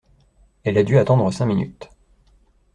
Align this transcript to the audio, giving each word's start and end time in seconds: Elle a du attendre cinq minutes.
Elle 0.63 0.79
a 0.79 0.83
du 0.83 0.97
attendre 0.97 1.29
cinq 1.31 1.45
minutes. 1.45 1.91